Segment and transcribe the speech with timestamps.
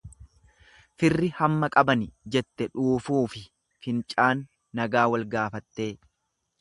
[1.01, 3.43] Firri hamma qabani jette dhuufuufi
[3.85, 4.43] fincaan
[4.81, 5.91] nagaa wal gaafattee.